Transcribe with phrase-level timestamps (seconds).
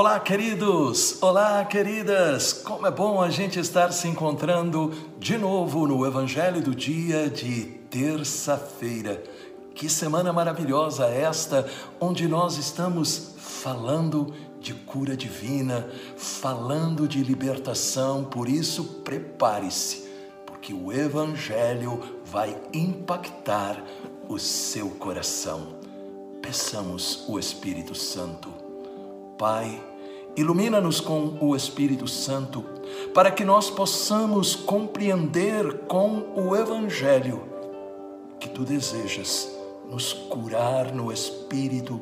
[0.00, 1.18] Olá, queridos!
[1.20, 2.54] Olá, queridas!
[2.54, 7.64] Como é bom a gente estar se encontrando de novo no Evangelho do dia de
[7.90, 9.22] terça-feira.
[9.74, 11.68] Que semana maravilhosa esta,
[12.00, 15.86] onde nós estamos falando de cura divina,
[16.16, 18.24] falando de libertação.
[18.24, 20.08] Por isso, prepare-se,
[20.46, 23.84] porque o Evangelho vai impactar
[24.26, 25.78] o seu coração.
[26.40, 28.70] Peçamos o Espírito Santo
[29.40, 29.82] Pai,
[30.36, 32.64] ilumina-nos com o Espírito Santo,
[33.14, 37.42] para que nós possamos compreender com o Evangelho
[38.38, 39.54] que tu desejas
[39.90, 42.00] nos curar no espírito,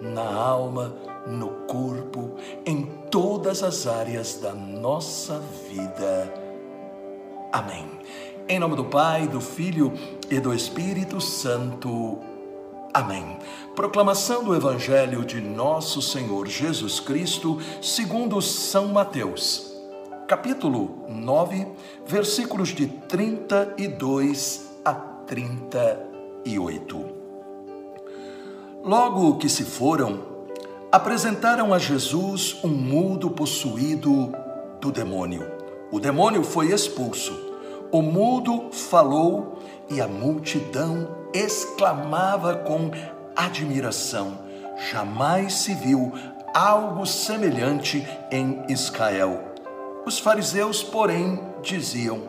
[0.00, 0.94] na alma,
[1.26, 2.32] no corpo,
[2.66, 6.32] em todas as áreas da nossa vida.
[7.52, 7.86] Amém.
[8.48, 9.92] Em nome do Pai, do Filho
[10.28, 12.18] e do Espírito Santo.
[12.94, 13.38] Amém.
[13.74, 19.72] Proclamação do Evangelho de Nosso Senhor Jesus Cristo, segundo São Mateus.
[20.28, 21.68] Capítulo 9,
[22.06, 27.06] versículos de 32 a 38.
[28.84, 30.20] Logo que se foram,
[30.90, 34.34] apresentaram a Jesus um mudo possuído
[34.82, 35.50] do demônio.
[35.90, 37.32] O demônio foi expulso.
[37.90, 42.90] O mudo falou e a multidão exclamava com
[43.36, 44.38] admiração:
[44.90, 46.12] jamais se viu
[46.54, 49.52] algo semelhante em Israel.
[50.04, 52.22] Os fariseus, porém, diziam: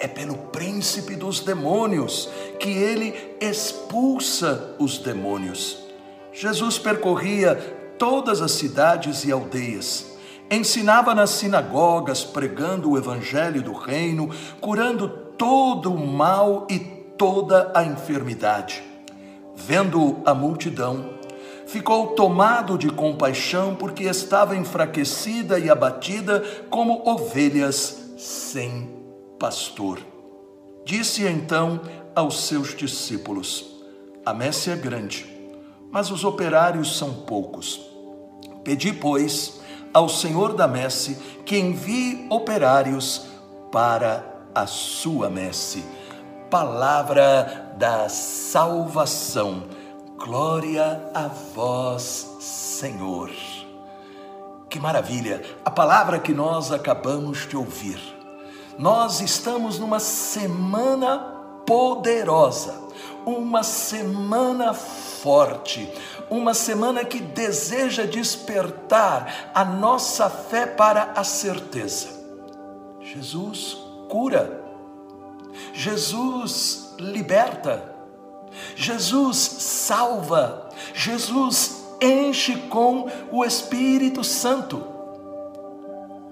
[0.00, 5.78] é pelo príncipe dos demônios que ele expulsa os demônios.
[6.32, 7.54] Jesus percorria
[7.98, 10.16] todas as cidades e aldeias,
[10.50, 16.78] ensinava nas sinagogas, pregando o evangelho do reino, curando todo o mal e
[17.20, 18.82] toda a enfermidade.
[19.54, 21.10] Vendo a multidão,
[21.66, 28.88] ficou tomado de compaixão porque estava enfraquecida e abatida como ovelhas sem
[29.38, 29.98] pastor.
[30.82, 31.82] Disse então
[32.16, 33.70] aos seus discípulos:
[34.24, 35.26] A messe é grande,
[35.92, 37.82] mas os operários são poucos.
[38.64, 39.60] Pedi, pois,
[39.92, 43.26] ao Senhor da messe que envie operários
[43.70, 45.99] para a sua messe
[46.50, 49.62] palavra da salvação.
[50.18, 53.30] Glória a vós, Senhor.
[54.68, 55.42] Que maravilha!
[55.64, 58.00] A palavra que nós acabamos de ouvir.
[58.76, 61.18] Nós estamos numa semana
[61.64, 62.74] poderosa,
[63.24, 65.88] uma semana forte,
[66.28, 72.08] uma semana que deseja despertar a nossa fé para a certeza.
[73.00, 73.76] Jesus
[74.08, 74.59] cura
[75.72, 77.94] Jesus liberta,
[78.74, 84.84] Jesus salva, Jesus enche com o Espírito Santo.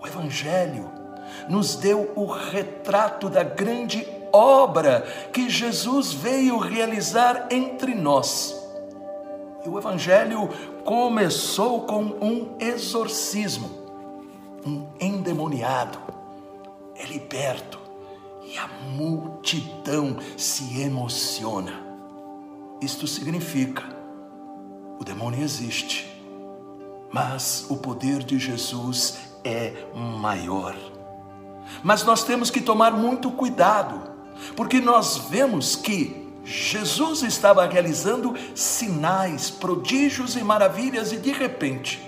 [0.00, 0.90] O Evangelho
[1.48, 5.02] nos deu o retrato da grande obra
[5.32, 8.58] que Jesus veio realizar entre nós.
[9.64, 10.48] E o Evangelho
[10.84, 13.70] começou com um exorcismo.
[14.64, 15.98] Um endemoniado
[16.96, 17.81] é liberto
[18.52, 21.72] e a multidão se emociona.
[22.82, 23.82] Isto significa:
[24.98, 26.06] o demônio existe,
[27.10, 30.76] mas o poder de Jesus é maior.
[31.82, 34.02] Mas nós temos que tomar muito cuidado,
[34.54, 42.02] porque nós vemos que Jesus estava realizando sinais, prodígios e maravilhas, e de repente,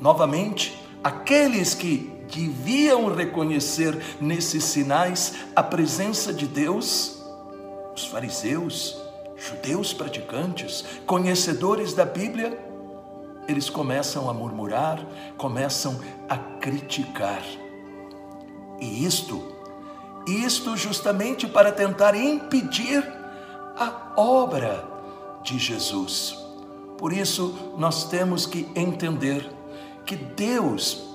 [0.00, 7.22] novamente, aqueles que deviam reconhecer nesses sinais a presença de Deus,
[7.94, 8.96] os fariseus,
[9.36, 12.58] judeus praticantes, conhecedores da Bíblia,
[13.48, 15.04] eles começam a murmurar,
[15.36, 15.98] começam
[16.28, 17.42] a criticar.
[18.80, 19.42] E isto,
[20.26, 23.02] isto justamente para tentar impedir
[23.76, 24.84] a obra
[25.42, 26.38] de Jesus.
[26.96, 29.50] Por isso, nós temos que entender
[30.04, 31.09] que Deus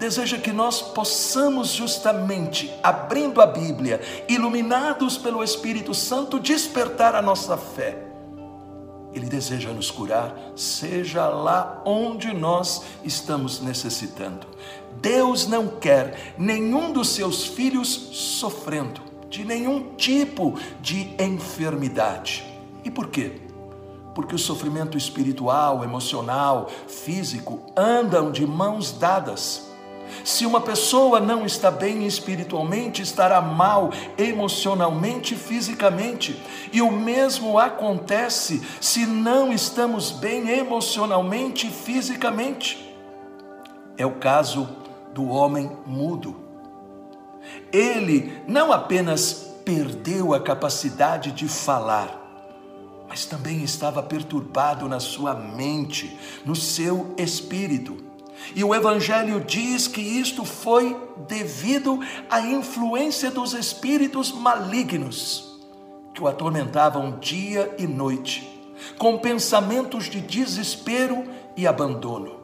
[0.00, 7.54] deseja que nós possamos justamente, abrindo a Bíblia, iluminados pelo Espírito Santo, despertar a nossa
[7.58, 8.06] fé.
[9.12, 14.46] Ele deseja nos curar, seja lá onde nós estamos necessitando.
[15.02, 22.42] Deus não quer nenhum dos seus filhos sofrendo de nenhum tipo de enfermidade.
[22.82, 23.38] E por quê?
[24.14, 29.69] Porque o sofrimento espiritual, emocional, físico andam de mãos dadas.
[30.24, 36.40] Se uma pessoa não está bem espiritualmente, estará mal emocionalmente e fisicamente.
[36.72, 42.88] E o mesmo acontece se não estamos bem emocionalmente e fisicamente.
[43.96, 44.66] é o caso
[45.12, 46.36] do homem mudo.
[47.72, 49.32] Ele não apenas
[49.64, 52.16] perdeu a capacidade de falar,
[53.08, 58.09] mas também estava perturbado na sua mente, no seu espírito.
[58.54, 60.96] E o Evangelho diz que isto foi
[61.28, 65.50] devido à influência dos espíritos malignos
[66.14, 68.46] que o atormentavam dia e noite,
[68.98, 71.24] com pensamentos de desespero
[71.56, 72.40] e abandono.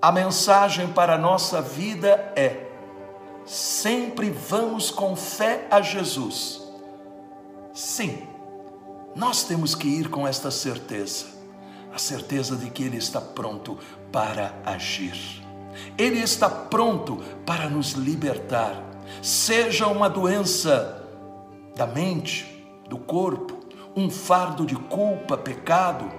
[0.00, 2.68] A mensagem para a nossa vida é:
[3.44, 6.62] sempre vamos com fé a Jesus.
[7.72, 8.26] Sim,
[9.14, 11.26] nós temos que ir com esta certeza,
[11.92, 13.78] a certeza de que Ele está pronto
[14.12, 15.16] para agir.
[15.96, 18.82] Ele está pronto para nos libertar,
[19.22, 21.04] seja uma doença
[21.76, 23.58] da mente, do corpo,
[23.94, 26.10] um fardo de culpa, pecado,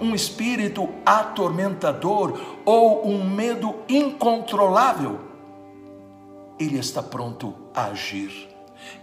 [0.00, 5.20] um espírito atormentador ou um medo incontrolável,
[6.58, 8.48] Ele está pronto a agir.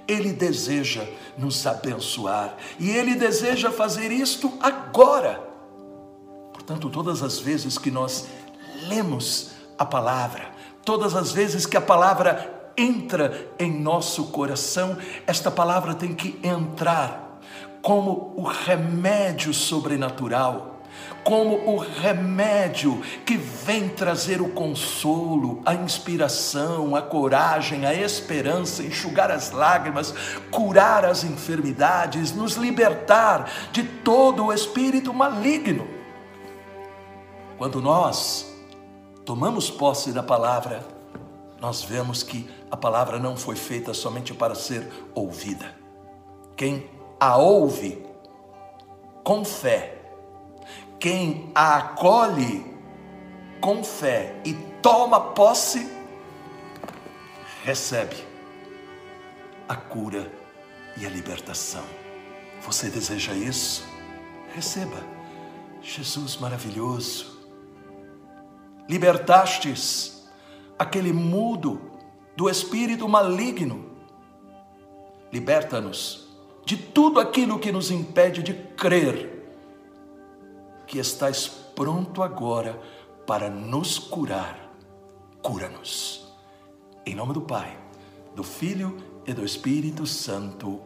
[0.07, 1.03] Ele deseja
[1.37, 5.54] nos abençoar e Ele deseja fazer isto agora.
[6.65, 8.25] Portanto, todas as vezes que nós
[8.87, 10.49] lemos a palavra,
[10.83, 14.97] todas as vezes que a palavra entra em nosso coração,
[15.27, 17.39] esta palavra tem que entrar
[17.83, 20.71] como o remédio sobrenatural
[21.23, 29.31] como o remédio que vem trazer o consolo, a inspiração, a coragem, a esperança, enxugar
[29.31, 30.13] as lágrimas,
[30.51, 35.94] curar as enfermidades, nos libertar de todo o espírito maligno.
[37.57, 38.53] Quando nós
[39.25, 40.85] tomamos posse da palavra,
[41.59, 45.73] nós vemos que a palavra não foi feita somente para ser ouvida.
[46.55, 48.05] Quem a ouve
[49.23, 49.97] com fé,
[50.99, 52.75] quem a acolhe
[53.61, 55.89] com fé e toma posse,
[57.63, 58.15] recebe
[59.67, 60.31] a cura
[60.97, 61.83] e a libertação.
[62.61, 63.85] Você deseja isso?
[64.53, 65.03] Receba.
[65.81, 67.34] Jesus maravilhoso.
[68.87, 70.15] Libertastes
[70.77, 71.79] aquele mudo
[72.35, 73.91] do espírito maligno.
[75.31, 76.27] Liberta-nos
[76.65, 79.33] de tudo aquilo que nos impede de crer
[80.87, 82.79] que estás pronto agora
[83.25, 84.71] para nos curar.
[85.41, 86.33] Cura-nos.
[87.05, 87.77] Em nome do Pai,
[88.35, 90.81] do Filho e do Espírito Santo.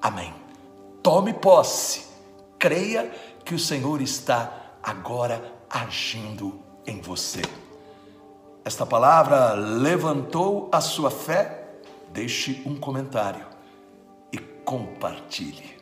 [0.00, 0.32] Amém.
[1.02, 2.06] Tome posse.
[2.58, 3.10] Creia
[3.44, 7.42] que o Senhor está agora agindo em você.
[8.64, 11.64] Esta palavra levantou a sua fé?
[12.12, 13.46] Deixe um comentário
[14.32, 15.76] e compartilhe.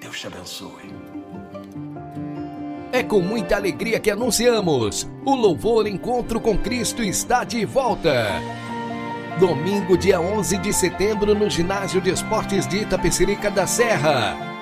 [0.00, 0.94] Deus te abençoe.
[2.92, 8.40] É com muita alegria que anunciamos: o Louvor Encontro com Cristo está de volta.
[9.40, 14.53] Domingo, dia 11 de setembro, no Ginásio de Esportes de Itapecerica da Serra.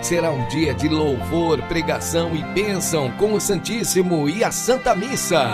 [0.00, 5.46] Será um dia de louvor, pregação e bênção com o Santíssimo e a Santa Missa.